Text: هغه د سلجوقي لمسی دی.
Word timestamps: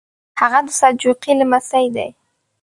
هغه 0.41 0.59
د 0.65 0.67
سلجوقي 0.79 1.31
لمسی 1.39 1.85
دی. 1.95 2.07